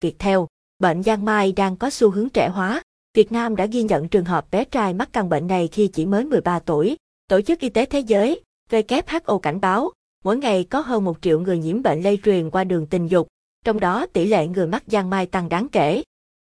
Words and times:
Viettel. 0.00 0.38
Bệnh 0.78 1.02
giang 1.02 1.24
mai 1.24 1.52
đang 1.52 1.76
có 1.76 1.90
xu 1.90 2.10
hướng 2.10 2.28
trẻ 2.28 2.48
hóa. 2.48 2.82
Việt 3.14 3.32
Nam 3.32 3.56
đã 3.56 3.66
ghi 3.66 3.82
nhận 3.82 4.08
trường 4.08 4.24
hợp 4.24 4.50
bé 4.50 4.64
trai 4.64 4.94
mắc 4.94 5.08
căn 5.12 5.28
bệnh 5.28 5.46
này 5.46 5.68
khi 5.72 5.88
chỉ 5.88 6.06
mới 6.06 6.24
13 6.24 6.58
tuổi. 6.58 6.96
Tổ 7.28 7.40
chức 7.40 7.60
Y 7.60 7.68
tế 7.68 7.86
Thế 7.86 8.00
giới, 8.00 8.42
WHO 8.70 9.38
cảnh 9.38 9.60
báo, 9.60 9.90
mỗi 10.24 10.36
ngày 10.36 10.64
có 10.64 10.80
hơn 10.80 11.04
1 11.04 11.18
triệu 11.22 11.40
người 11.40 11.58
nhiễm 11.58 11.82
bệnh 11.82 12.02
lây 12.02 12.18
truyền 12.24 12.50
qua 12.50 12.64
đường 12.64 12.86
tình 12.86 13.06
dục, 13.06 13.28
trong 13.64 13.80
đó 13.80 14.06
tỷ 14.06 14.26
lệ 14.26 14.46
người 14.46 14.66
mắc 14.66 14.82
giang 14.86 15.10
mai 15.10 15.26
tăng 15.26 15.48
đáng 15.48 15.68
kể. 15.68 16.02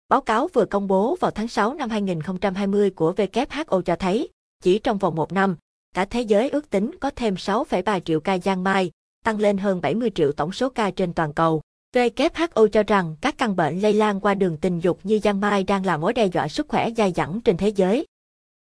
Báo 0.09 0.21
cáo 0.21 0.47
vừa 0.53 0.65
công 0.65 0.87
bố 0.87 1.15
vào 1.19 1.31
tháng 1.31 1.47
6 1.47 1.73
năm 1.73 1.89
2020 1.89 2.89
của 2.89 3.13
WHO 3.13 3.81
cho 3.81 3.95
thấy, 3.95 4.29
chỉ 4.63 4.79
trong 4.79 4.97
vòng 4.97 5.15
một 5.15 5.31
năm, 5.31 5.55
cả 5.95 6.05
thế 6.05 6.21
giới 6.21 6.49
ước 6.49 6.69
tính 6.69 6.91
có 6.99 7.09
thêm 7.15 7.35
6,3 7.35 7.99
triệu 7.99 8.19
ca 8.19 8.37
giang 8.37 8.63
mai, 8.63 8.91
tăng 9.23 9.39
lên 9.39 9.57
hơn 9.57 9.81
70 9.81 10.11
triệu 10.15 10.31
tổng 10.31 10.51
số 10.51 10.69
ca 10.69 10.91
trên 10.91 11.13
toàn 11.13 11.33
cầu. 11.33 11.61
WHO 11.93 12.67
cho 12.67 12.83
rằng 12.83 13.15
các 13.21 13.37
căn 13.37 13.55
bệnh 13.55 13.79
lây 13.79 13.93
lan 13.93 14.19
qua 14.19 14.33
đường 14.33 14.57
tình 14.57 14.79
dục 14.79 14.99
như 15.03 15.19
giang 15.23 15.39
mai 15.39 15.63
đang 15.63 15.85
là 15.85 15.97
mối 15.97 16.13
đe 16.13 16.25
dọa 16.25 16.47
sức 16.47 16.67
khỏe 16.67 16.89
dai 16.97 17.11
dẳng 17.11 17.41
trên 17.41 17.57
thế 17.57 17.69
giới. 17.69 18.05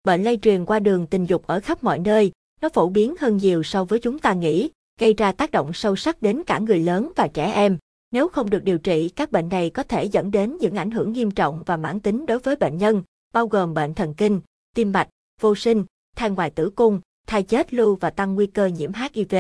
Bệnh 0.05 0.23
lây 0.23 0.37
truyền 0.37 0.65
qua 0.65 0.79
đường 0.79 1.07
tình 1.07 1.25
dục 1.25 1.47
ở 1.47 1.61
khắp 1.61 1.85
mọi 1.85 1.99
nơi, 1.99 2.33
nó 2.61 2.69
phổ 2.69 2.89
biến 2.89 3.15
hơn 3.21 3.37
nhiều 3.37 3.63
so 3.63 3.85
với 3.85 3.99
chúng 3.99 4.19
ta 4.19 4.33
nghĩ, 4.33 4.71
gây 5.01 5.15
ra 5.15 5.33
tác 5.33 5.51
động 5.51 5.73
sâu 5.73 5.97
sắc 5.97 6.23
đến 6.23 6.43
cả 6.47 6.59
người 6.59 6.79
lớn 6.79 7.13
và 7.17 7.29
trẻ 7.29 7.53
em. 7.53 7.79
Nếu 8.11 8.29
không 8.29 8.51
được 8.51 8.65
điều 8.65 8.79
trị, 8.79 9.09
các 9.09 9.33
bệnh 9.33 9.49
này 9.49 9.71
có 9.71 9.83
thể 9.83 10.05
dẫn 10.05 10.31
đến 10.31 10.57
những 10.61 10.75
ảnh 10.75 10.91
hưởng 10.91 11.13
nghiêm 11.13 11.31
trọng 11.31 11.63
và 11.67 11.77
mãn 11.77 12.01
tính 12.01 12.27
đối 12.27 12.39
với 12.39 12.57
bệnh 12.57 12.79
nhân, 12.79 13.03
bao 13.33 13.47
gồm 13.47 13.75
bệnh 13.75 13.95
thần 13.95 14.15
kinh, 14.15 14.41
tim 14.75 14.93
mạch, 14.93 15.09
vô 15.41 15.55
sinh, 15.55 15.85
thai 16.17 16.31
ngoài 16.31 16.51
tử 16.51 16.71
cung, 16.71 17.01
thai 17.27 17.43
chết 17.43 17.75
lưu 17.75 17.97
và 17.97 18.11
tăng 18.11 18.35
nguy 18.35 18.47
cơ 18.47 18.67
nhiễm 18.67 18.91
HIV. 18.93 19.35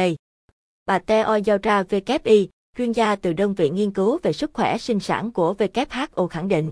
Bà 0.86 0.98
Teo 0.98 1.38
giao 1.38 1.58
ra 1.62 1.82
WI, 1.82 2.46
chuyên 2.76 2.92
gia 2.92 3.16
từ 3.16 3.32
đơn 3.32 3.54
vị 3.54 3.70
nghiên 3.70 3.90
cứu 3.90 4.18
về 4.22 4.32
sức 4.32 4.50
khỏe 4.54 4.78
sinh 4.78 5.00
sản 5.00 5.32
của 5.32 5.54
WHO 5.58 6.26
khẳng 6.26 6.48
định. 6.48 6.70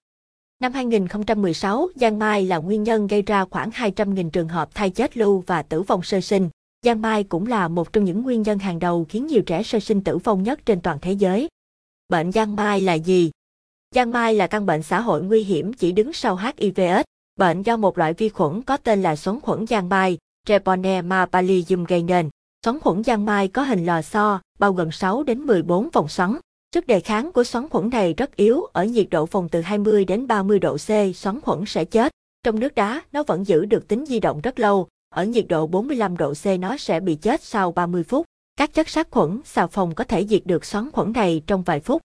Năm 0.61 0.73
2016, 0.73 1.89
giang 1.95 2.19
mai 2.19 2.47
là 2.47 2.57
nguyên 2.57 2.83
nhân 2.83 3.07
gây 3.07 3.23
ra 3.23 3.45
khoảng 3.45 3.71
200.000 3.71 4.31
trường 4.31 4.49
hợp 4.49 4.75
thai 4.75 4.91
chết 4.91 5.17
lưu 5.17 5.45
và 5.47 5.63
tử 5.63 5.83
vong 5.83 6.03
sơ 6.03 6.21
sinh. 6.21 6.49
Giang 6.85 7.03
mai 7.03 7.25
cũng 7.25 7.47
là 7.47 7.69
một 7.69 7.93
trong 7.93 8.05
những 8.05 8.23
nguyên 8.23 8.43
nhân 8.43 8.59
hàng 8.59 8.79
đầu 8.79 9.07
khiến 9.09 9.27
nhiều 9.27 9.43
trẻ 9.43 9.63
sơ 9.63 9.81
sinh 9.81 10.05
tử 10.05 10.19
vong 10.19 10.43
nhất 10.43 10.61
trên 10.67 10.81
toàn 10.81 10.99
thế 11.03 11.13
giới. 11.13 11.49
Bệnh 12.09 12.33
giang 12.33 12.57
mai 12.57 12.81
là 12.81 12.95
gì? 12.95 13.31
Giang 13.95 14.11
mai 14.11 14.35
là 14.35 14.47
căn 14.47 14.67
bệnh 14.67 14.83
xã 14.83 15.01
hội 15.01 15.23
nguy 15.23 15.45
hiểm 15.45 15.73
chỉ 15.73 15.93
đứng 15.93 16.13
sau 16.13 16.37
HIVS, 16.37 17.05
bệnh 17.37 17.63
do 17.63 17.77
một 17.77 17.99
loại 17.99 18.13
vi 18.13 18.29
khuẩn 18.29 18.63
có 18.63 18.77
tên 18.77 19.03
là 19.03 19.17
xoắn 19.17 19.41
khuẩn 19.41 19.67
giang 19.67 19.89
mai, 19.89 20.19
Treponema 20.47 21.27
pallidum 21.27 21.85
gây 21.85 22.03
nên. 22.03 22.31
Xoắn 22.65 22.81
khuẩn 22.81 23.05
giang 23.05 23.25
mai 23.25 23.49
có 23.49 23.63
hình 23.63 23.87
lò 23.87 24.03
xo, 24.03 24.41
bao 24.61 24.73
gồm 24.73 24.93
6 24.93 25.23
đến 25.23 25.41
14 25.41 25.89
vòng 25.93 26.09
xoắn. 26.09 26.37
Sức 26.75 26.87
đề 26.87 27.01
kháng 27.01 27.33
của 27.33 27.45
xoắn 27.45 27.69
khuẩn 27.69 27.91
này 27.91 28.15
rất 28.15 28.37
yếu, 28.37 28.63
ở 28.73 28.85
nhiệt 28.85 29.07
độ 29.11 29.27
phòng 29.27 29.49
từ 29.49 29.61
20 29.61 30.05
đến 30.05 30.27
30 30.27 30.59
độ 30.59 30.77
C, 30.77 31.17
xoắn 31.17 31.41
khuẩn 31.41 31.65
sẽ 31.67 31.85
chết. 31.85 32.13
Trong 32.45 32.61
nước 32.61 32.75
đá, 32.75 33.03
nó 33.13 33.23
vẫn 33.23 33.47
giữ 33.47 33.65
được 33.65 33.89
tính 33.89 34.07
di 34.07 34.21
động 34.21 34.41
rất 34.41 34.59
lâu, 34.59 34.89
ở 35.15 35.25
nhiệt 35.25 35.47
độ 35.49 35.67
45 35.67 36.17
độ 36.17 36.35
C 36.35 36.47
nó 36.61 36.77
sẽ 36.77 37.01
bị 37.01 37.15
chết 37.15 37.43
sau 37.43 37.73
30 37.73 38.03
phút. 38.03 38.27
Các 38.57 38.75
chất 38.75 38.89
sát 38.89 39.11
khuẩn, 39.11 39.41
xà 39.45 39.67
phòng 39.67 39.95
có 39.95 40.05
thể 40.05 40.27
diệt 40.27 40.43
được 40.45 40.65
xoắn 40.65 40.91
khuẩn 40.93 41.13
này 41.13 41.43
trong 41.47 41.63
vài 41.63 41.81
phút. 41.81 42.03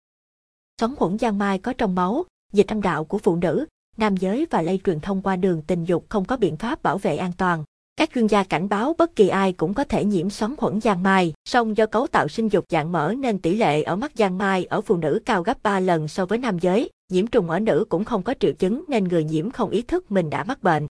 Xoắn 0.82 0.96
khuẩn 0.96 1.18
giang 1.18 1.38
mai 1.38 1.60
có 1.60 1.74
trong 1.74 1.96
máu, 1.96 2.26
dịch 2.54 2.68
âm 2.68 2.82
đạo 2.82 3.04
của 3.04 3.18
phụ 3.18 3.36
nữ, 3.36 3.66
nam 3.98 4.18
giới 4.18 4.48
và 4.50 4.62
lây 4.62 4.80
truyền 4.86 5.00
thông 5.00 5.22
qua 5.22 5.36
đường 5.36 5.62
tình 5.68 5.86
dục 5.86 6.06
không 6.10 6.26
có 6.26 6.38
biện 6.38 6.58
pháp 6.58 6.84
bảo 6.84 6.98
vệ 6.98 7.18
an 7.18 7.32
toàn. 7.38 7.64
Các 8.00 8.10
chuyên 8.16 8.28
gia 8.28 8.44
cảnh 8.44 8.70
báo 8.70 8.96
bất 8.98 9.16
kỳ 9.16 9.28
ai 9.28 9.54
cũng 9.54 9.74
có 9.74 9.84
thể 9.84 10.06
nhiễm 10.06 10.30
xoắn 10.30 10.56
khuẩn 10.56 10.82
giang 10.82 11.04
mai, 11.04 11.34
song 11.46 11.78
do 11.78 11.86
cấu 11.86 12.08
tạo 12.08 12.28
sinh 12.28 12.48
dục 12.48 12.66
dạng 12.70 12.92
mở 12.92 13.14
nên 13.18 13.40
tỷ 13.40 13.56
lệ 13.56 13.84
ở 13.84 13.96
mắc 13.96 14.12
giang 14.16 14.38
mai 14.38 14.66
ở 14.66 14.82
phụ 14.82 14.98
nữ 14.98 15.22
cao 15.26 15.44
gấp 15.44 15.64
3 15.64 15.80
lần 15.80 16.08
so 16.08 16.26
với 16.26 16.38
nam 16.38 16.60
giới. 16.60 16.90
Nhiễm 17.12 17.28
trùng 17.28 17.50
ở 17.50 17.60
nữ 17.60 17.86
cũng 17.90 18.06
không 18.06 18.24
có 18.24 18.34
triệu 18.40 18.54
chứng 18.54 18.84
nên 18.88 19.04
người 19.04 19.24
nhiễm 19.24 19.52
không 19.52 19.70
ý 19.70 19.82
thức 19.82 20.12
mình 20.12 20.30
đã 20.30 20.44
mắc 20.44 20.64
bệnh. 20.64 20.88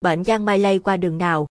Bệnh 0.00 0.24
giang 0.24 0.44
mai 0.44 0.58
lây 0.58 0.78
qua 0.78 0.96
đường 0.96 1.18
nào? 1.18 1.46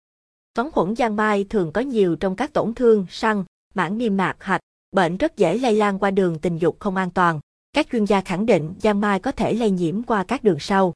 Xoắn 0.55 0.71
khuẩn 0.71 0.95
giang 0.95 1.15
mai 1.15 1.43
thường 1.43 1.71
có 1.71 1.81
nhiều 1.81 2.15
trong 2.15 2.35
các 2.35 2.53
tổn 2.53 2.73
thương, 2.73 3.05
săn, 3.09 3.43
mảng 3.73 3.97
niêm 3.97 4.17
mạc 4.17 4.35
hạch. 4.39 4.61
Bệnh 4.91 5.17
rất 5.17 5.37
dễ 5.37 5.57
lây 5.57 5.73
lan 5.73 5.99
qua 5.99 6.11
đường 6.11 6.39
tình 6.39 6.57
dục 6.57 6.79
không 6.79 6.95
an 6.95 7.09
toàn. 7.11 7.39
Các 7.73 7.87
chuyên 7.91 8.05
gia 8.05 8.21
khẳng 8.21 8.45
định 8.45 8.73
giang 8.81 9.01
mai 9.01 9.19
có 9.19 9.31
thể 9.31 9.53
lây 9.53 9.71
nhiễm 9.71 10.03
qua 10.03 10.23
các 10.23 10.43
đường 10.43 10.59
sau. 10.59 10.93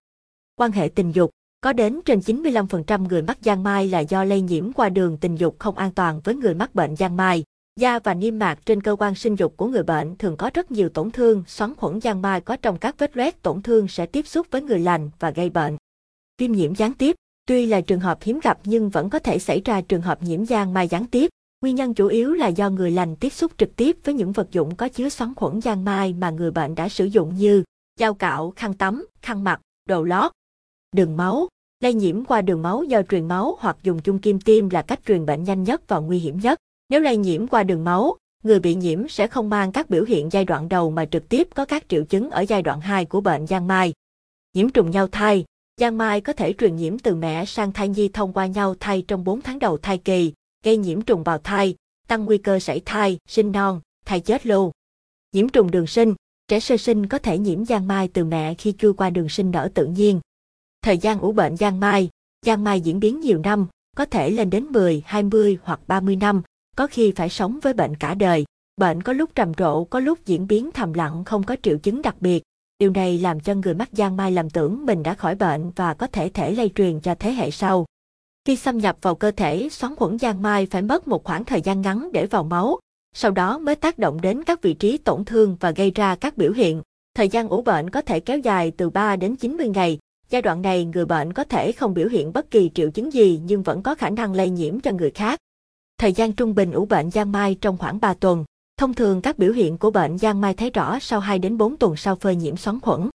Quan 0.56 0.72
hệ 0.72 0.90
tình 0.96 1.12
dục 1.12 1.32
có 1.66 1.74
đến 1.74 2.00
trên 2.06 2.20
95% 2.20 3.08
người 3.08 3.22
mắc 3.22 3.38
giang 3.42 3.64
mai 3.64 3.88
là 3.88 4.00
do 4.00 4.24
lây 4.24 4.42
nhiễm 4.42 4.74
qua 4.74 4.90
đường 4.90 5.18
tình 5.18 5.36
dục 5.36 5.56
không 5.60 5.78
an 5.78 5.92
toàn 5.92 6.22
với 6.24 6.36
người 6.36 6.54
mắc 6.54 6.76
bệnh 6.76 6.96
giang 6.96 7.18
mai. 7.18 7.44
Da 7.80 8.00
và 8.00 8.14
niêm 8.14 8.40
mạc 8.40 8.66
trên 8.66 8.82
cơ 8.82 8.96
quan 9.00 9.16
sinh 9.16 9.36
dục 9.36 9.58
của 9.58 9.68
người 9.68 9.84
bệnh 9.84 10.16
thường 10.16 10.38
có 10.38 10.50
rất 10.54 10.72
nhiều 10.72 10.90
tổn 10.90 11.12
thương, 11.12 11.44
xoắn 11.48 11.76
khuẩn 11.76 12.02
giang 12.02 12.22
mai 12.22 12.42
có 12.42 12.56
trong 12.56 12.78
các 12.78 12.96
vết 13.00 13.18
loét 13.18 13.42
tổn 13.42 13.62
thương 13.62 13.88
sẽ 13.88 14.06
tiếp 14.06 14.28
xúc 14.28 14.48
với 14.52 14.62
người 14.62 14.80
lành 14.80 15.10
và 15.20 15.32
gây 15.32 15.50
bệnh. 15.50 15.78
Viêm 16.38 16.52
nhiễm 16.52 16.76
gián 16.76 16.94
tiếp, 16.94 17.16
tuy 17.48 17.66
là 17.66 17.82
trường 17.82 18.00
hợp 18.00 18.18
hiếm 18.22 18.40
gặp 18.44 18.60
nhưng 18.64 18.90
vẫn 18.90 19.10
có 19.10 19.20
thể 19.20 19.40
xảy 19.40 19.62
ra 19.66 19.82
trường 19.82 20.02
hợp 20.02 20.24
nhiễm 20.24 20.46
giang 20.46 20.74
mai 20.74 20.88
gián 20.88 21.06
tiếp. 21.06 21.30
Nguyên 21.62 21.76
nhân 21.76 21.94
chủ 21.94 22.08
yếu 22.08 22.34
là 22.34 22.48
do 22.48 22.70
người 22.70 22.92
lành 22.92 23.16
tiếp 23.16 23.34
xúc 23.34 23.52
trực 23.58 23.76
tiếp 23.76 23.98
với 24.04 24.14
những 24.14 24.32
vật 24.32 24.52
dụng 24.52 24.76
có 24.76 24.90
chứa 24.90 25.10
xoắn 25.10 25.36
khuẩn 25.36 25.62
giang 25.62 25.86
mai 25.86 26.14
mà 26.14 26.30
người 26.30 26.52
bệnh 26.52 26.76
đã 26.76 26.90
sử 26.90 27.06
dụng 27.06 27.36
như 27.36 27.64
dao 28.00 28.14
cạo, 28.14 28.54
khăn 28.56 28.74
tắm, 28.74 29.06
khăn 29.22 29.44
mặt, 29.44 29.62
đồ 29.86 30.04
lót. 30.04 30.32
Đường 30.96 31.18
máu, 31.18 31.48
Lây 31.86 31.94
nhiễm 31.94 32.26
qua 32.26 32.42
đường 32.42 32.62
máu 32.62 32.84
do 32.84 33.02
truyền 33.10 33.28
máu 33.28 33.58
hoặc 33.60 33.78
dùng 33.84 34.00
chung 34.00 34.20
kim 34.20 34.40
tiêm 34.40 34.70
là 34.70 34.82
cách 34.82 35.00
truyền 35.08 35.26
bệnh 35.26 35.44
nhanh 35.44 35.64
nhất 35.64 35.82
và 35.88 36.00
nguy 36.00 36.20
hiểm 36.20 36.40
nhất. 36.40 36.60
Nếu 36.90 37.02
lây 37.02 37.18
nhiễm 37.18 37.48
qua 37.48 37.64
đường 37.64 37.84
máu, 37.84 38.18
người 38.44 38.60
bị 38.60 38.76
nhiễm 38.76 39.08
sẽ 39.08 39.28
không 39.28 39.50
mang 39.50 39.72
các 39.72 39.90
biểu 39.90 40.04
hiện 40.04 40.30
giai 40.32 40.46
đoạn 40.46 40.70
đầu 40.70 40.92
mà 40.92 41.06
trực 41.06 41.30
tiếp 41.30 41.48
có 41.56 41.66
các 41.66 41.90
triệu 41.90 42.04
chứng 42.04 42.30
ở 42.30 42.42
giai 42.42 42.62
đoạn 42.62 42.82
2 42.82 43.06
của 43.06 43.22
bệnh 43.22 43.48
giang 43.48 43.68
mai. 43.68 43.94
Nhiễm 44.54 44.70
trùng 44.70 44.92
nhau 44.92 45.08
thai 45.08 45.46
Giang 45.82 45.98
mai 45.98 46.22
có 46.22 46.34
thể 46.34 46.54
truyền 46.54 46.76
nhiễm 46.76 47.00
từ 47.00 47.16
mẹ 47.16 47.46
sang 47.46 47.72
thai 47.72 47.90
nhi 47.90 48.10
thông 48.10 48.34
qua 48.34 48.46
nhau 48.46 48.76
thai 48.80 49.02
trong 49.02 49.24
4 49.24 49.42
tháng 49.42 49.60
đầu 49.60 49.78
thai 49.78 49.98
kỳ, 49.98 50.34
gây 50.64 50.78
nhiễm 50.78 51.02
trùng 51.02 51.24
vào 51.24 51.38
thai, 51.38 51.76
tăng 52.08 52.26
nguy 52.26 52.38
cơ 52.38 52.60
sảy 52.60 52.82
thai, 52.86 53.18
sinh 53.28 53.52
non, 53.52 53.82
thai 54.06 54.20
chết 54.20 54.46
lưu. 54.46 54.72
Nhiễm 55.34 55.50
trùng 55.50 55.72
đường 55.72 55.88
sinh 55.88 56.14
Trẻ 56.48 56.60
sơ 56.60 56.78
sinh 56.78 57.08
có 57.08 57.18
thể 57.18 57.38
nhiễm 57.38 57.66
giang 57.66 57.88
mai 57.88 58.08
từ 58.08 58.24
mẹ 58.24 58.54
khi 58.54 58.72
chưa 58.72 58.94
qua 58.94 59.10
đường 59.10 59.30
sinh 59.30 59.52
nở 59.52 59.70
tự 59.74 59.86
nhiên, 59.86 60.20
Thời 60.86 60.98
gian 60.98 61.20
ủ 61.20 61.32
bệnh 61.32 61.58
giang 61.58 61.80
mai, 61.80 62.10
giang 62.46 62.64
mai 62.64 62.82
diễn 62.82 63.00
biến 63.00 63.20
nhiều 63.20 63.40
năm, 63.44 63.68
có 63.96 64.06
thể 64.06 64.30
lên 64.30 64.50
đến 64.50 64.66
10, 64.66 65.04
20 65.06 65.58
hoặc 65.64 65.80
30 65.88 66.16
năm, 66.16 66.42
có 66.76 66.88
khi 66.88 67.12
phải 67.12 67.30
sống 67.30 67.60
với 67.62 67.74
bệnh 67.74 67.96
cả 67.96 68.14
đời. 68.14 68.46
Bệnh 68.78 69.04
có 69.04 69.14
lúc 69.14 69.30
trầm 69.36 69.54
trộ, 69.54 69.84
có 69.84 70.00
lúc 70.00 70.26
diễn 70.26 70.48
biến 70.48 70.72
thầm 70.72 70.94
lặng 70.94 71.24
không 71.24 71.44
có 71.44 71.56
triệu 71.64 71.78
chứng 71.78 72.02
đặc 72.02 72.16
biệt. 72.20 72.44
Điều 72.80 72.92
này 72.92 73.18
làm 73.18 73.40
cho 73.40 73.54
người 73.54 73.74
mắc 73.74 73.90
giang 73.92 74.18
mai 74.18 74.32
lầm 74.32 74.50
tưởng 74.50 74.86
mình 74.86 75.04
đã 75.04 75.14
khỏi 75.14 75.36
bệnh 75.36 75.72
và 75.76 75.94
có 75.94 76.08
thể 76.08 76.30
thể 76.30 76.52
lây 76.52 76.72
truyền 76.76 77.00
cho 77.00 77.16
thế 77.16 77.32
hệ 77.32 77.52
sau. 77.52 77.86
Khi 78.46 78.56
xâm 78.56 78.78
nhập 78.78 78.98
vào 79.02 79.16
cơ 79.16 79.32
thể, 79.32 79.70
xoắn 79.72 79.96
khuẩn 79.96 80.20
giang 80.20 80.42
mai 80.42 80.66
phải 80.66 80.82
mất 80.82 81.08
một 81.08 81.24
khoảng 81.24 81.46
thời 81.46 81.62
gian 81.62 81.82
ngắn 81.82 82.12
để 82.12 82.26
vào 82.26 82.44
máu, 82.44 82.80
sau 83.16 83.32
đó 83.32 83.58
mới 83.58 83.76
tác 83.76 84.00
động 84.00 84.22
đến 84.22 84.44
các 84.44 84.62
vị 84.62 84.74
trí 84.74 84.98
tổn 84.98 85.26
thương 85.26 85.58
và 85.60 85.72
gây 85.72 85.92
ra 85.92 86.16
các 86.16 86.38
biểu 86.38 86.52
hiện. 86.52 86.82
Thời 87.16 87.30
gian 87.30 87.50
ủ 87.50 87.62
bệnh 87.62 87.90
có 87.90 88.02
thể 88.02 88.20
kéo 88.20 88.38
dài 88.38 88.72
từ 88.78 88.90
3 88.90 89.16
đến 89.16 89.36
90 89.36 89.70
ngày, 89.70 90.00
Giai 90.36 90.42
đoạn 90.42 90.62
này 90.62 90.86
người 90.86 91.06
bệnh 91.06 91.34
có 91.34 91.44
thể 91.44 91.72
không 91.72 91.94
biểu 91.94 92.08
hiện 92.08 92.34
bất 92.34 92.52
kỳ 92.52 92.72
triệu 92.74 92.92
chứng 92.92 93.14
gì 93.14 93.42
nhưng 93.44 93.64
vẫn 93.64 93.84
có 93.84 93.96
khả 93.96 94.10
năng 94.10 94.34
lây 94.34 94.50
nhiễm 94.50 94.80
cho 94.80 94.92
người 94.92 95.12
khác. 95.12 95.40
Thời 95.98 96.14
gian 96.14 96.34
trung 96.34 96.56
bình 96.56 96.72
ủ 96.72 96.86
bệnh 96.86 97.12
giang 97.12 97.32
mai 97.32 97.58
trong 97.62 97.78
khoảng 97.78 98.00
3 98.00 98.14
tuần. 98.14 98.46
Thông 98.78 98.94
thường 98.94 99.22
các 99.22 99.38
biểu 99.38 99.52
hiện 99.52 99.78
của 99.78 99.92
bệnh 99.92 100.18
giang 100.18 100.42
mai 100.42 100.54
thấy 100.54 100.70
rõ 100.70 101.00
sau 101.00 101.20
2 101.20 101.40
đến 101.40 101.58
4 101.58 101.78
tuần 101.78 101.96
sau 101.96 102.16
phơi 102.16 102.36
nhiễm 102.36 102.58
xoắn 102.58 102.80
khuẩn. 102.80 103.10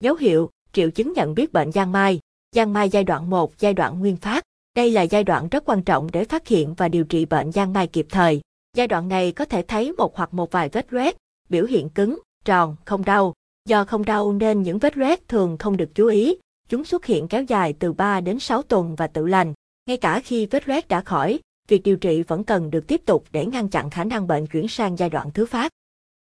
Dấu 0.00 0.14
hiệu, 0.14 0.50
triệu 0.72 0.90
chứng 0.90 1.12
nhận 1.12 1.34
biết 1.34 1.52
bệnh 1.52 1.72
giang 1.72 1.92
mai. 1.92 2.20
Giang 2.52 2.72
mai 2.72 2.88
giai 2.88 3.04
đoạn 3.04 3.30
1, 3.30 3.58
giai 3.58 3.74
đoạn 3.74 4.00
nguyên 4.00 4.16
phát. 4.16 4.44
Đây 4.76 4.90
là 4.90 5.02
giai 5.02 5.24
đoạn 5.24 5.48
rất 5.48 5.64
quan 5.66 5.82
trọng 5.82 6.10
để 6.12 6.24
phát 6.24 6.48
hiện 6.48 6.74
và 6.74 6.88
điều 6.88 7.04
trị 7.04 7.24
bệnh 7.24 7.52
giang 7.52 7.72
mai 7.72 7.86
kịp 7.86 8.06
thời. 8.10 8.40
Giai 8.76 8.86
đoạn 8.86 9.08
này 9.08 9.32
có 9.32 9.44
thể 9.44 9.62
thấy 9.62 9.92
một 9.92 10.16
hoặc 10.16 10.34
một 10.34 10.52
vài 10.52 10.68
vết 10.68 10.92
loét, 10.92 11.16
biểu 11.48 11.64
hiện 11.64 11.88
cứng, 11.88 12.18
tròn, 12.44 12.76
không 12.84 13.04
đau. 13.04 13.32
Do 13.68 13.84
không 13.84 14.04
đau 14.04 14.32
nên 14.32 14.62
những 14.62 14.78
vết 14.78 14.96
loét 14.96 15.28
thường 15.28 15.58
không 15.58 15.76
được 15.76 15.94
chú 15.94 16.06
ý, 16.06 16.36
chúng 16.68 16.84
xuất 16.84 17.06
hiện 17.06 17.28
kéo 17.28 17.42
dài 17.42 17.74
từ 17.78 17.92
3 17.92 18.20
đến 18.20 18.38
6 18.38 18.62
tuần 18.62 18.94
và 18.96 19.06
tự 19.06 19.26
lành. 19.26 19.52
Ngay 19.86 19.96
cả 19.96 20.20
khi 20.20 20.46
vết 20.46 20.68
loét 20.68 20.88
đã 20.88 21.00
khỏi, 21.00 21.40
việc 21.68 21.82
điều 21.82 21.96
trị 21.96 22.22
vẫn 22.22 22.44
cần 22.44 22.70
được 22.70 22.86
tiếp 22.86 23.02
tục 23.06 23.24
để 23.32 23.46
ngăn 23.46 23.68
chặn 23.68 23.90
khả 23.90 24.04
năng 24.04 24.26
bệnh 24.26 24.46
chuyển 24.46 24.68
sang 24.68 24.98
giai 24.98 25.10
đoạn 25.10 25.30
thứ 25.30 25.46
phát. 25.46 25.72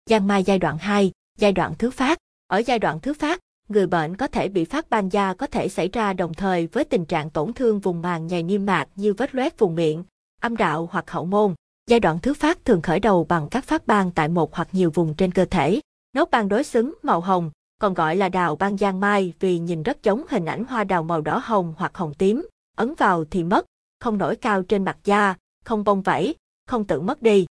Giang 0.09 0.27
mai 0.27 0.43
giai 0.43 0.59
đoạn 0.59 0.77
2, 0.77 1.11
giai 1.38 1.51
đoạn 1.51 1.73
thứ 1.79 1.91
phát. 1.91 2.17
Ở 2.47 2.57
giai 2.65 2.79
đoạn 2.79 2.99
thứ 2.99 3.13
phát, 3.13 3.39
người 3.69 3.88
bệnh 3.88 4.17
có 4.17 4.27
thể 4.27 4.49
bị 4.49 4.65
phát 4.65 4.89
ban 4.89 5.09
da 5.09 5.33
có 5.33 5.47
thể 5.47 5.69
xảy 5.69 5.89
ra 5.93 6.13
đồng 6.13 6.33
thời 6.33 6.67
với 6.67 6.83
tình 6.83 7.05
trạng 7.05 7.29
tổn 7.29 7.53
thương 7.53 7.79
vùng 7.79 8.01
màng 8.01 8.27
nhầy 8.27 8.44
niêm 8.44 8.65
mạc 8.65 8.87
như 8.95 9.13
vết 9.13 9.35
loét 9.35 9.59
vùng 9.59 9.75
miệng, 9.75 10.03
âm 10.41 10.57
đạo 10.57 10.89
hoặc 10.91 11.11
hậu 11.11 11.25
môn. 11.25 11.55
Giai 11.87 11.99
đoạn 11.99 12.19
thứ 12.19 12.33
phát 12.33 12.65
thường 12.65 12.81
khởi 12.81 12.99
đầu 12.99 13.23
bằng 13.29 13.47
các 13.51 13.65
phát 13.65 13.87
ban 13.87 14.11
tại 14.11 14.27
một 14.27 14.55
hoặc 14.55 14.67
nhiều 14.71 14.91
vùng 14.94 15.13
trên 15.13 15.31
cơ 15.31 15.45
thể. 15.45 15.79
Nốt 16.13 16.31
ban 16.31 16.49
đối 16.49 16.63
xứng 16.63 16.94
màu 17.03 17.21
hồng, 17.21 17.51
còn 17.81 17.94
gọi 17.94 18.16
là 18.16 18.30
đào 18.30 18.56
ban 18.56 18.78
giang 18.78 19.00
mai 19.00 19.33
vì 19.39 19.60
nhìn 19.60 19.83
rất 19.83 20.04
giống 20.04 20.24
hình 20.30 20.45
ảnh 20.45 20.63
hoa 20.63 20.83
đào 20.83 21.04
màu 21.04 21.22
đỏ 21.22 21.42
hồng 21.44 21.74
hoặc 21.78 21.98
hồng 21.98 22.13
tím, 22.13 22.48
ấn 22.78 22.94
vào 22.95 23.25
thì 23.25 23.44
mất, 23.44 23.66
không 24.00 24.18
nổi 24.18 24.36
cao 24.36 24.63
trên 24.63 24.86
mặt 24.86 24.98
da, 25.04 25.36
không 25.66 25.83
bong 25.83 26.01
vảy, 26.01 26.33
không 26.68 26.86
tự 26.86 27.01
mất 27.01 27.22
đi. 27.22 27.45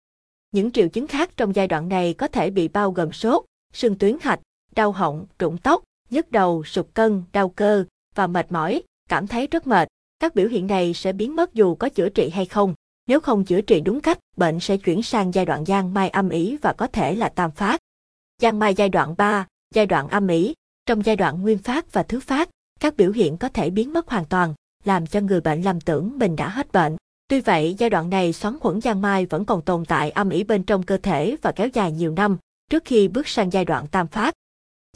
Những 0.53 0.71
triệu 0.71 0.89
chứng 0.89 1.07
khác 1.07 1.31
trong 1.37 1.55
giai 1.55 1.69
đoạn 1.69 1.89
này 1.89 2.15
có 2.15 2.29
thể 2.29 2.51
bị 2.51 2.69
bao 2.69 2.91
gồm 2.91 3.13
sốt, 3.13 3.45
sưng 3.73 3.99
tuyến 3.99 4.17
hạch, 4.21 4.41
đau 4.75 4.93
họng, 4.93 5.27
rụng 5.39 5.59
tóc, 5.59 5.83
nhức 6.11 6.31
đầu, 6.31 6.65
sụt 6.65 6.87
cân, 6.95 7.23
đau 7.33 7.49
cơ 7.49 7.85
và 8.15 8.27
mệt 8.27 8.53
mỏi, 8.53 8.83
cảm 9.09 9.27
thấy 9.27 9.47
rất 9.47 9.67
mệt. 9.67 9.89
Các 10.19 10.35
biểu 10.35 10.49
hiện 10.49 10.67
này 10.67 10.95
sẽ 10.95 11.13
biến 11.13 11.37
mất 11.37 11.55
dù 11.55 11.75
có 11.75 11.89
chữa 11.89 12.09
trị 12.09 12.31
hay 12.31 12.47
không. 12.47 12.75
Nếu 13.07 13.21
không 13.21 13.45
chữa 13.45 13.61
trị 13.61 13.81
đúng 13.81 14.01
cách, 14.01 14.19
bệnh 14.37 14.61
sẽ 14.61 14.77
chuyển 14.77 15.03
sang 15.03 15.35
giai 15.35 15.47
đoạn 15.47 15.65
giang 15.65 15.95
mai 15.95 16.09
âm 16.09 16.29
ý 16.29 16.57
và 16.63 16.73
có 16.73 16.87
thể 16.87 17.15
là 17.15 17.29
tam 17.29 17.51
phát. 17.51 17.81
Giang 18.43 18.59
mai 18.59 18.75
giai 18.75 18.89
đoạn 18.89 19.15
3, 19.19 19.47
giai 19.75 19.87
đoạn 19.87 20.09
âm 20.09 20.29
ỉ. 20.29 20.55
Trong 20.87 21.07
giai 21.07 21.17
đoạn 21.17 21.43
nguyên 21.43 21.59
phát 21.59 21.93
và 21.93 22.03
thứ 22.03 22.21
phát, 22.21 22.49
các 22.81 22.97
biểu 22.97 23.13
hiện 23.13 23.37
có 23.37 23.49
thể 23.49 23.71
biến 23.71 23.93
mất 23.93 24.09
hoàn 24.09 24.25
toàn, 24.25 24.55
làm 24.85 25.07
cho 25.07 25.21
người 25.21 25.41
bệnh 25.41 25.63
lầm 25.63 25.81
tưởng 25.81 26.19
mình 26.19 26.37
đã 26.37 26.49
hết 26.49 26.73
bệnh. 26.73 26.97
Tuy 27.29 27.41
vậy, 27.41 27.75
giai 27.79 27.91
đoạn 27.91 28.11
này 28.11 28.33
xoắn 28.33 28.59
khuẩn 28.59 28.81
giang 28.81 29.03
mai 29.03 29.27
vẫn 29.27 29.45
còn 29.45 29.63
tồn 29.63 29.85
tại 29.85 30.11
âm 30.11 30.31
ỉ 30.31 30.45
bên 30.45 30.63
trong 30.63 30.83
cơ 30.83 30.97
thể 30.97 31.37
và 31.43 31.53
kéo 31.53 31.69
dài 31.69 31.93
nhiều 31.93 32.13
năm, 32.13 32.37
trước 32.71 32.85
khi 32.85 33.09
bước 33.09 33.29
sang 33.29 33.53
giai 33.53 33.65
đoạn 33.65 33.87
tam 33.87 34.07
phát. 34.07 34.35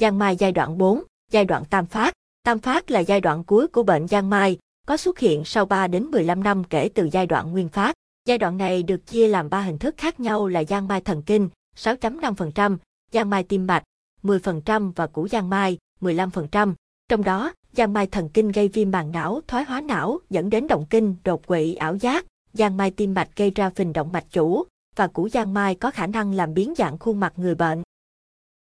Giang 0.00 0.18
mai 0.18 0.36
giai 0.36 0.52
đoạn 0.52 0.78
4, 0.78 1.02
giai 1.30 1.44
đoạn 1.44 1.64
tam 1.64 1.86
phát. 1.86 2.14
Tam 2.42 2.58
phát 2.58 2.90
là 2.90 3.00
giai 3.00 3.20
đoạn 3.20 3.44
cuối 3.44 3.66
của 3.66 3.82
bệnh 3.82 4.08
giang 4.08 4.30
mai, 4.30 4.58
có 4.86 4.96
xuất 4.96 5.18
hiện 5.18 5.44
sau 5.44 5.66
3 5.66 5.86
đến 5.86 6.04
15 6.04 6.42
năm 6.42 6.64
kể 6.64 6.88
từ 6.94 7.08
giai 7.12 7.26
đoạn 7.26 7.52
nguyên 7.52 7.68
phát. 7.68 7.94
Giai 8.26 8.38
đoạn 8.38 8.58
này 8.58 8.82
được 8.82 9.06
chia 9.06 9.28
làm 9.28 9.50
3 9.50 9.60
hình 9.60 9.78
thức 9.78 9.94
khác 9.96 10.20
nhau 10.20 10.48
là 10.48 10.64
giang 10.64 10.88
mai 10.88 11.00
thần 11.00 11.22
kinh 11.22 11.48
6.5%, 11.76 12.76
giang 13.12 13.30
mai 13.30 13.42
tim 13.42 13.66
mạch 13.66 13.82
10% 14.22 14.92
và 14.96 15.06
củ 15.06 15.28
giang 15.28 15.50
mai 15.50 15.78
15%. 16.00 16.74
Trong 17.08 17.24
đó, 17.24 17.52
giang 17.72 17.92
mai 17.92 18.06
thần 18.06 18.28
kinh 18.28 18.52
gây 18.52 18.68
viêm 18.68 18.90
màng 18.90 19.12
não, 19.12 19.40
thoái 19.48 19.64
hóa 19.64 19.80
não, 19.80 20.18
dẫn 20.30 20.50
đến 20.50 20.66
động 20.66 20.86
kinh, 20.90 21.16
đột 21.24 21.46
quỵ, 21.46 21.74
ảo 21.74 21.96
giác, 21.96 22.26
giang 22.52 22.76
mai 22.76 22.90
tim 22.90 23.14
mạch 23.14 23.28
gây 23.36 23.50
ra 23.50 23.70
phình 23.70 23.92
động 23.92 24.12
mạch 24.12 24.26
chủ, 24.30 24.64
và 24.96 25.06
củ 25.06 25.28
giang 25.28 25.54
mai 25.54 25.74
có 25.74 25.90
khả 25.90 26.06
năng 26.06 26.32
làm 26.32 26.54
biến 26.54 26.74
dạng 26.76 26.98
khuôn 26.98 27.20
mặt 27.20 27.32
người 27.36 27.54
bệnh. 27.54 27.82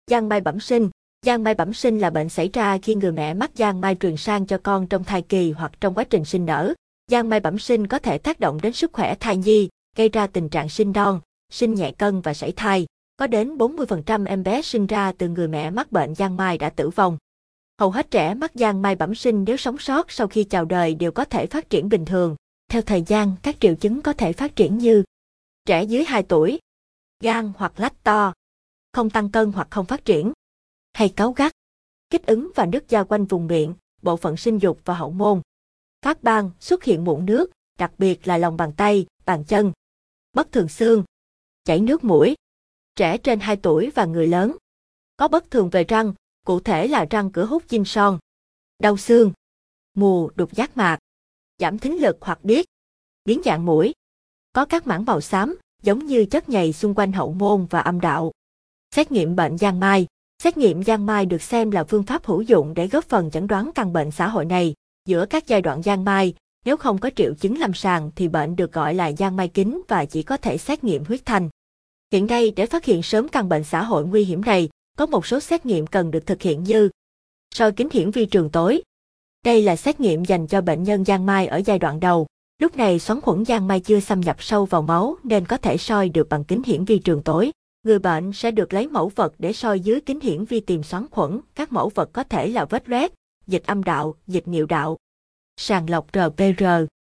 Giang 0.07 0.29
mai 0.29 0.41
bẩm 0.41 0.59
sinh 0.59 0.89
Giang 1.25 1.43
mai 1.43 1.53
bẩm 1.53 1.73
sinh 1.73 1.99
là 1.99 2.09
bệnh 2.09 2.29
xảy 2.29 2.49
ra 2.53 2.77
khi 2.77 2.95
người 2.95 3.11
mẹ 3.11 3.33
mắc 3.33 3.51
giang 3.55 3.81
mai 3.81 3.95
truyền 3.95 4.17
sang 4.17 4.45
cho 4.45 4.57
con 4.57 4.87
trong 4.87 5.03
thai 5.03 5.21
kỳ 5.21 5.51
hoặc 5.51 5.71
trong 5.81 5.93
quá 5.93 6.03
trình 6.03 6.25
sinh 6.25 6.45
nở. 6.45 6.73
Giang 7.11 7.29
mai 7.29 7.39
bẩm 7.39 7.59
sinh 7.59 7.87
có 7.87 7.99
thể 7.99 8.17
tác 8.17 8.39
động 8.39 8.61
đến 8.61 8.73
sức 8.73 8.93
khỏe 8.93 9.15
thai 9.19 9.37
nhi, 9.37 9.69
gây 9.97 10.09
ra 10.09 10.27
tình 10.27 10.49
trạng 10.49 10.69
sinh 10.69 10.91
non, 10.91 11.21
sinh 11.51 11.73
nhẹ 11.73 11.91
cân 11.91 12.21
và 12.21 12.33
sảy 12.33 12.51
thai. 12.51 12.85
Có 13.17 13.27
đến 13.27 13.57
40% 13.57 14.25
em 14.25 14.43
bé 14.43 14.61
sinh 14.61 14.87
ra 14.87 15.11
từ 15.11 15.29
người 15.29 15.47
mẹ 15.47 15.69
mắc 15.69 15.91
bệnh 15.91 16.15
giang 16.15 16.37
mai 16.37 16.57
đã 16.57 16.69
tử 16.69 16.89
vong. 16.89 17.17
Hầu 17.79 17.91
hết 17.91 18.11
trẻ 18.11 18.33
mắc 18.33 18.51
giang 18.53 18.81
mai 18.81 18.95
bẩm 18.95 19.15
sinh 19.15 19.43
nếu 19.47 19.57
sống 19.57 19.77
sót 19.77 20.11
sau 20.11 20.27
khi 20.27 20.43
chào 20.43 20.65
đời 20.65 20.95
đều 20.95 21.11
có 21.11 21.25
thể 21.25 21.45
phát 21.45 21.69
triển 21.69 21.89
bình 21.89 22.05
thường. 22.05 22.35
Theo 22.67 22.81
thời 22.81 23.01
gian, 23.01 23.35
các 23.43 23.55
triệu 23.59 23.75
chứng 23.75 24.01
có 24.01 24.13
thể 24.13 24.33
phát 24.33 24.55
triển 24.55 24.77
như 24.77 25.03
trẻ 25.65 25.83
dưới 25.83 26.03
2 26.03 26.23
tuổi, 26.23 26.59
gan 27.19 27.53
hoặc 27.57 27.73
lách 27.77 28.03
to, 28.03 28.33
không 28.93 29.09
tăng 29.09 29.31
cân 29.31 29.51
hoặc 29.51 29.67
không 29.71 29.85
phát 29.85 30.05
triển, 30.05 30.31
hay 30.93 31.09
cáu 31.09 31.31
gắt, 31.31 31.51
kích 32.09 32.25
ứng 32.25 32.51
và 32.55 32.65
nước 32.65 32.89
da 32.89 33.03
quanh 33.03 33.25
vùng 33.25 33.47
miệng, 33.47 33.73
bộ 34.01 34.17
phận 34.17 34.37
sinh 34.37 34.57
dục 34.57 34.79
và 34.85 34.93
hậu 34.93 35.11
môn. 35.11 35.41
Phát 36.01 36.23
ban 36.23 36.51
xuất 36.59 36.83
hiện 36.83 37.03
mụn 37.03 37.25
nước, 37.25 37.51
đặc 37.79 37.91
biệt 37.97 38.27
là 38.27 38.37
lòng 38.37 38.57
bàn 38.57 38.71
tay, 38.77 39.05
bàn 39.25 39.43
chân. 39.43 39.71
Bất 40.33 40.51
thường 40.51 40.67
xương, 40.67 41.03
chảy 41.63 41.79
nước 41.79 42.03
mũi. 42.03 42.35
Trẻ 42.95 43.17
trên 43.17 43.39
2 43.39 43.55
tuổi 43.55 43.91
và 43.95 44.05
người 44.05 44.27
lớn. 44.27 44.57
Có 45.17 45.27
bất 45.27 45.51
thường 45.51 45.69
về 45.69 45.83
răng, 45.83 46.13
cụ 46.45 46.59
thể 46.59 46.87
là 46.87 47.05
răng 47.09 47.31
cửa 47.31 47.45
hút 47.45 47.63
dinh 47.69 47.85
son. 47.85 48.19
Đau 48.79 48.97
xương, 48.97 49.31
mù, 49.93 50.29
đục 50.35 50.53
giác 50.53 50.77
mạc, 50.77 50.97
giảm 51.59 51.79
thính 51.79 52.01
lực 52.01 52.17
hoặc 52.21 52.39
điếc, 52.43 52.65
biến 53.25 53.41
dạng 53.45 53.65
mũi. 53.65 53.93
Có 54.53 54.65
các 54.65 54.87
mảng 54.87 55.05
màu 55.05 55.21
xám, 55.21 55.57
giống 55.83 56.05
như 56.05 56.25
chất 56.25 56.49
nhầy 56.49 56.73
xung 56.73 56.93
quanh 56.95 57.11
hậu 57.11 57.33
môn 57.33 57.65
và 57.69 57.79
âm 57.79 58.01
đạo. 58.01 58.31
Xét 58.95 59.11
nghiệm 59.11 59.35
bệnh 59.35 59.57
giang 59.57 59.79
mai 59.79 60.07
Xét 60.43 60.57
nghiệm 60.57 60.83
giang 60.83 61.05
mai 61.05 61.25
được 61.25 61.41
xem 61.41 61.71
là 61.71 61.83
phương 61.83 62.03
pháp 62.03 62.25
hữu 62.25 62.41
dụng 62.41 62.73
để 62.73 62.87
góp 62.87 63.05
phần 63.05 63.31
chẩn 63.31 63.47
đoán 63.47 63.71
căn 63.75 63.93
bệnh 63.93 64.11
xã 64.11 64.27
hội 64.27 64.45
này. 64.45 64.73
Giữa 65.05 65.25
các 65.25 65.47
giai 65.47 65.61
đoạn 65.61 65.83
giang 65.83 66.05
mai, 66.05 66.33
nếu 66.65 66.77
không 66.77 66.97
có 66.97 67.09
triệu 67.15 67.33
chứng 67.33 67.57
lâm 67.57 67.73
sàng 67.73 68.11
thì 68.15 68.27
bệnh 68.27 68.55
được 68.55 68.71
gọi 68.73 68.93
là 68.93 69.11
giang 69.11 69.35
mai 69.35 69.47
kín 69.47 69.81
và 69.87 70.05
chỉ 70.05 70.23
có 70.23 70.37
thể 70.37 70.57
xét 70.57 70.83
nghiệm 70.83 71.05
huyết 71.05 71.25
thanh. 71.25 71.49
Hiện 72.15 72.27
nay 72.27 72.53
để 72.55 72.65
phát 72.65 72.85
hiện 72.85 73.03
sớm 73.03 73.27
căn 73.27 73.49
bệnh 73.49 73.63
xã 73.63 73.83
hội 73.83 74.05
nguy 74.05 74.23
hiểm 74.23 74.41
này, 74.41 74.69
có 74.97 75.05
một 75.05 75.25
số 75.25 75.39
xét 75.39 75.65
nghiệm 75.65 75.87
cần 75.87 76.11
được 76.11 76.25
thực 76.25 76.41
hiện 76.41 76.63
như 76.63 76.89
soi 77.55 77.71
kính 77.71 77.89
hiển 77.91 78.11
vi 78.11 78.25
trường 78.25 78.49
tối. 78.49 78.81
Đây 79.45 79.61
là 79.61 79.75
xét 79.75 79.99
nghiệm 79.99 80.25
dành 80.25 80.47
cho 80.47 80.61
bệnh 80.61 80.83
nhân 80.83 81.05
giang 81.05 81.25
mai 81.25 81.47
ở 81.47 81.61
giai 81.65 81.79
đoạn 81.79 81.99
đầu. 81.99 82.27
Lúc 82.61 82.77
này 82.77 82.99
xoắn 82.99 83.21
khuẩn 83.21 83.45
giang 83.45 83.67
mai 83.67 83.79
chưa 83.79 83.99
xâm 83.99 84.21
nhập 84.21 84.43
sâu 84.43 84.65
vào 84.65 84.81
máu 84.81 85.17
nên 85.23 85.45
có 85.45 85.57
thể 85.57 85.77
soi 85.77 86.09
được 86.09 86.29
bằng 86.29 86.43
kính 86.43 86.61
hiển 86.65 86.85
vi 86.85 86.99
trường 86.99 87.23
tối. 87.23 87.51
Người 87.83 87.99
bệnh 87.99 88.33
sẽ 88.33 88.51
được 88.51 88.73
lấy 88.73 88.87
mẫu 88.87 89.11
vật 89.15 89.33
để 89.37 89.53
soi 89.53 89.79
dưới 89.79 90.01
kính 90.01 90.19
hiển 90.19 90.45
vi 90.45 90.59
tìm 90.59 90.83
xoắn 90.83 91.05
khuẩn. 91.11 91.39
Các 91.55 91.71
mẫu 91.71 91.91
vật 91.95 92.09
có 92.13 92.23
thể 92.23 92.47
là 92.47 92.65
vết 92.65 92.89
loét, 92.89 93.11
dịch 93.47 93.63
âm 93.65 93.83
đạo, 93.83 94.15
dịch 94.27 94.47
niệu 94.47 94.65
đạo. 94.65 94.97
Sàng 95.57 95.89
lọc 95.89 96.07
RPR 96.13 96.63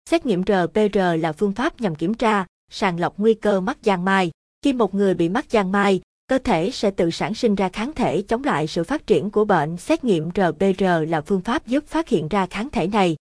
Xét 0.10 0.26
nghiệm 0.26 0.44
RPR 0.44 1.00
là 1.20 1.32
phương 1.32 1.54
pháp 1.54 1.82
nhằm 1.82 1.96
kiểm 1.96 2.14
tra, 2.14 2.46
sàng 2.72 3.00
lọc 3.00 3.20
nguy 3.20 3.34
cơ 3.34 3.60
mắc 3.60 3.78
giang 3.84 4.06
mai. 4.06 4.32
Khi 4.66 4.74
một 4.74 4.96
người 4.96 5.14
bị 5.14 5.30
mắc 5.30 5.46
giang 5.50 5.72
mai, 5.72 6.02
cơ 6.28 6.38
thể 6.38 6.72
sẽ 6.72 6.92
tự 6.92 7.12
sản 7.12 7.34
sinh 7.34 7.56
ra 7.56 7.70
kháng 7.70 7.94
thể 7.94 8.22
chống 8.22 8.44
lại 8.44 8.68
sự 8.68 8.84
phát 8.84 9.08
triển 9.08 9.32
của 9.32 9.46
bệnh. 9.46 9.78
Xét 9.78 10.04
nghiệm 10.04 10.30
RPR 10.36 10.84
là 11.08 11.22
phương 11.22 11.42
pháp 11.42 11.68
giúp 11.68 11.88
phát 11.88 12.10
hiện 12.10 12.28
ra 12.28 12.46
kháng 12.46 12.70
thể 12.70 12.88
này. 12.88 13.16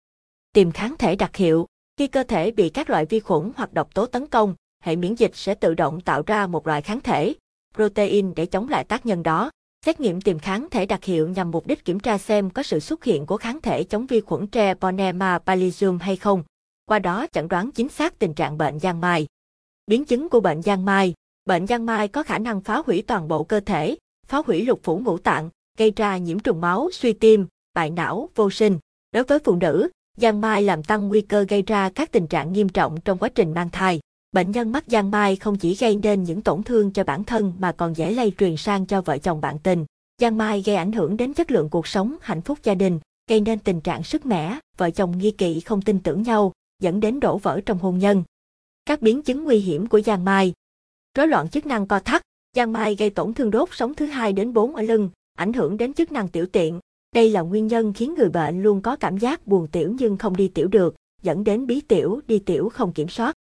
Tìm 0.54 0.72
kháng 0.72 0.96
thể 0.98 1.16
đặc 1.16 1.36
hiệu. 1.36 1.66
Khi 1.98 2.08
cơ 2.08 2.24
thể 2.24 2.52
bị 2.52 2.70
các 2.70 2.90
loại 2.90 3.06
vi 3.06 3.20
khuẩn 3.20 3.52
hoặc 3.56 3.74
độc 3.74 3.94
tố 3.94 4.06
tấn 4.06 4.28
công, 4.28 4.56
hệ 4.84 4.96
miễn 4.96 5.16
dịch 5.16 5.32
sẽ 5.36 5.56
tự 5.56 5.74
động 5.74 6.02
tạo 6.02 6.24
ra 6.28 6.48
một 6.48 6.68
loại 6.68 6.82
kháng 6.82 7.02
thể, 7.02 7.34
protein 7.76 8.34
để 8.36 8.46
chống 8.46 8.70
lại 8.70 8.84
tác 8.84 9.06
nhân 9.06 9.24
đó. 9.24 9.50
Xét 9.86 10.00
nghiệm 10.00 10.22
tìm 10.22 10.40
kháng 10.40 10.68
thể 10.72 10.86
đặc 10.86 11.04
hiệu 11.04 11.30
nhằm 11.30 11.52
mục 11.52 11.68
đích 11.68 11.86
kiểm 11.86 12.00
tra 12.00 12.18
xem 12.18 12.50
có 12.50 12.64
sự 12.64 12.80
xuất 12.80 13.04
hiện 13.04 13.26
của 13.26 13.38
kháng 13.38 13.62
thể 13.62 13.84
chống 13.84 14.06
vi 14.06 14.22
khuẩn 14.22 14.48
Treponema 14.48 15.40
pallidum 15.40 15.98
hay 15.98 16.16
không, 16.16 16.44
qua 16.86 17.00
đó 17.00 17.28
chẩn 17.32 17.48
đoán 17.48 17.72
chính 17.72 17.90
xác 17.90 18.20
tình 18.20 18.34
trạng 18.34 18.58
bệnh 18.58 18.80
giang 18.80 19.02
mai. 19.02 19.28
Biến 19.88 20.06
chứng 20.06 20.30
của 20.30 20.40
bệnh 20.40 20.62
giang 20.62 20.86
mai 20.86 21.14
Bệnh 21.48 21.68
giang 21.68 21.86
mai 21.86 22.08
có 22.08 22.24
khả 22.24 22.38
năng 22.38 22.62
phá 22.62 22.82
hủy 22.86 23.04
toàn 23.08 23.28
bộ 23.28 23.44
cơ 23.44 23.60
thể, 23.60 23.98
phá 24.28 24.42
hủy 24.46 24.66
lục 24.66 24.80
phủ 24.84 24.98
ngũ 25.00 25.18
tạng, 25.18 25.50
gây 25.78 25.94
ra 25.96 26.18
nhiễm 26.18 26.40
trùng 26.40 26.62
máu, 26.62 26.90
suy 26.94 27.14
tim, 27.14 27.48
bại 27.74 27.90
não, 27.90 28.30
vô 28.36 28.50
sinh. 28.50 28.80
Đối 29.12 29.24
với 29.24 29.40
phụ 29.40 29.56
nữ, 29.56 29.90
giang 30.18 30.42
mai 30.42 30.62
làm 30.62 30.84
tăng 30.84 31.08
nguy 31.08 31.22
cơ 31.22 31.46
gây 31.50 31.62
ra 31.62 31.90
các 31.90 32.12
tình 32.12 32.28
trạng 32.28 32.54
nghiêm 32.54 32.70
trọng 32.70 33.02
trong 33.02 33.18
quá 33.18 33.30
trình 33.30 33.54
mang 33.54 33.70
thai. 33.70 34.00
Bệnh 34.32 34.52
nhân 34.52 34.72
mắc 34.72 34.84
giang 34.88 35.12
mai 35.12 35.36
không 35.36 35.58
chỉ 35.58 35.76
gây 35.76 35.96
nên 35.96 36.24
những 36.24 36.42
tổn 36.42 36.64
thương 36.64 36.92
cho 36.92 37.04
bản 37.04 37.24
thân 37.24 37.54
mà 37.60 37.72
còn 37.72 37.94
dễ 37.94 38.12
lây 38.12 38.32
truyền 38.38 38.58
sang 38.58 38.86
cho 38.86 39.02
vợ 39.02 39.18
chồng 39.18 39.42
bạn 39.42 39.60
tình. 39.60 39.86
Giang 40.22 40.38
mai 40.38 40.64
gây 40.66 40.76
ảnh 40.76 40.92
hưởng 40.92 41.18
đến 41.18 41.34
chất 41.34 41.52
lượng 41.52 41.70
cuộc 41.70 41.88
sống, 41.88 42.16
hạnh 42.22 42.42
phúc 42.42 42.60
gia 42.64 42.76
đình, 42.76 43.00
gây 43.30 43.42
nên 43.42 43.60
tình 43.60 43.82
trạng 43.82 44.04
sức 44.04 44.26
mẻ, 44.26 44.60
vợ 44.78 44.90
chồng 44.90 45.18
nghi 45.18 45.32
kỵ 45.32 45.60
không 45.60 45.82
tin 45.82 46.00
tưởng 46.00 46.24
nhau, 46.24 46.52
dẫn 46.82 47.00
đến 47.00 47.20
đổ 47.20 47.38
vỡ 47.38 47.62
trong 47.66 47.78
hôn 47.78 47.98
nhân. 47.98 48.24
Các 48.86 49.02
biến 49.02 49.22
chứng 49.22 49.44
nguy 49.44 49.60
hiểm 49.60 49.88
của 49.88 50.02
giang 50.02 50.26
mai 50.26 50.54
Rối 51.18 51.28
loạn 51.28 51.50
chức 51.50 51.66
năng 51.66 51.88
co 51.88 52.00
thắt, 52.00 52.22
giang 52.56 52.74
mai 52.74 52.96
gây 52.96 53.10
tổn 53.10 53.34
thương 53.34 53.52
đốt 53.52 53.70
sống 53.72 53.94
thứ 53.94 54.06
hai 54.06 54.34
đến 54.34 54.54
4 54.54 54.76
ở 54.76 54.82
lưng, 54.82 55.10
ảnh 55.38 55.54
hưởng 55.54 55.78
đến 55.78 55.94
chức 55.94 56.12
năng 56.12 56.28
tiểu 56.28 56.46
tiện. 56.46 56.80
Đây 57.16 57.30
là 57.30 57.42
nguyên 57.42 57.68
nhân 57.68 57.94
khiến 57.94 58.16
người 58.18 58.30
bệnh 58.30 58.64
luôn 58.64 58.82
có 58.82 58.96
cảm 58.96 59.18
giác 59.18 59.48
buồn 59.48 59.68
tiểu 59.72 59.96
nhưng 60.00 60.18
không 60.18 60.36
đi 60.36 60.48
tiểu 60.48 60.68
được, 60.68 60.96
dẫn 61.22 61.44
đến 61.44 61.68
bí 61.68 61.82
tiểu, 61.82 62.20
đi 62.28 62.40
tiểu 62.40 62.70
không 62.70 62.94
kiểm 62.94 63.08
soát 63.10 63.36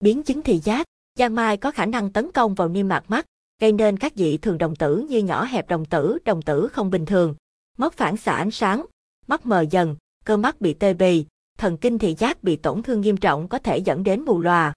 biến 0.00 0.22
chứng 0.22 0.42
thị 0.42 0.60
giác. 0.64 0.86
Giang 1.18 1.34
mai 1.34 1.56
có 1.56 1.70
khả 1.70 1.86
năng 1.86 2.12
tấn 2.12 2.32
công 2.32 2.54
vào 2.54 2.68
niêm 2.68 2.88
mạc 2.88 3.04
mắt, 3.08 3.26
gây 3.60 3.72
nên 3.72 3.96
các 3.96 4.12
dị 4.16 4.36
thường 4.36 4.58
đồng 4.58 4.76
tử 4.76 5.06
như 5.08 5.18
nhỏ 5.18 5.44
hẹp 5.44 5.68
đồng 5.68 5.84
tử, 5.84 6.18
đồng 6.24 6.42
tử 6.42 6.68
không 6.72 6.90
bình 6.90 7.06
thường, 7.06 7.34
mất 7.78 7.94
phản 7.94 8.16
xạ 8.16 8.32
ánh 8.32 8.50
sáng, 8.50 8.86
mắt 9.26 9.46
mờ 9.46 9.64
dần, 9.70 9.96
cơ 10.24 10.36
mắt 10.36 10.60
bị 10.60 10.74
tê 10.74 10.94
bì, 10.94 11.26
thần 11.58 11.76
kinh 11.76 11.98
thị 11.98 12.14
giác 12.18 12.42
bị 12.42 12.56
tổn 12.56 12.82
thương 12.82 13.00
nghiêm 13.00 13.16
trọng 13.16 13.48
có 13.48 13.58
thể 13.58 13.78
dẫn 13.78 14.04
đến 14.04 14.20
mù 14.20 14.40
lòa. 14.40 14.74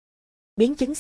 Biến 0.56 0.76
chứng 0.76 0.96